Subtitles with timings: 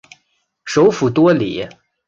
[0.65, 1.69] 首府多里。